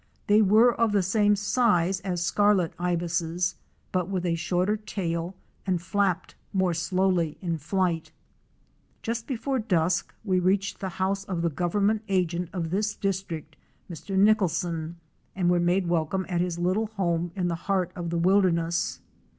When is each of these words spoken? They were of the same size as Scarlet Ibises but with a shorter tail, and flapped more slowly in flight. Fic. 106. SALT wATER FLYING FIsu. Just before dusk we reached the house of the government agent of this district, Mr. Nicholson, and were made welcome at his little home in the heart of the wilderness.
They 0.25 0.41
were 0.41 0.73
of 0.73 0.93
the 0.93 1.03
same 1.03 1.35
size 1.35 1.99
as 2.01 2.23
Scarlet 2.25 2.73
Ibises 2.79 3.53
but 3.91 4.09
with 4.09 4.25
a 4.25 4.33
shorter 4.33 4.75
tail, 4.75 5.35
and 5.67 5.79
flapped 5.79 6.33
more 6.53 6.73
slowly 6.73 7.37
in 7.39 7.59
flight. 7.59 8.11
Fic. 8.11 8.11
106. 8.11 8.11
SALT 8.15 8.25
wATER 8.25 8.77
FLYING 8.81 8.99
FIsu. 9.01 9.03
Just 9.03 9.27
before 9.27 9.59
dusk 9.59 10.13
we 10.23 10.39
reached 10.39 10.79
the 10.79 10.97
house 10.97 11.23
of 11.25 11.43
the 11.43 11.51
government 11.51 12.01
agent 12.09 12.49
of 12.51 12.71
this 12.71 12.95
district, 12.95 13.55
Mr. 13.91 14.17
Nicholson, 14.17 14.97
and 15.35 15.51
were 15.51 15.59
made 15.59 15.85
welcome 15.87 16.25
at 16.27 16.41
his 16.41 16.57
little 16.57 16.87
home 16.87 17.29
in 17.35 17.47
the 17.47 17.69
heart 17.69 17.91
of 17.95 18.09
the 18.09 18.17
wilderness. 18.17 19.01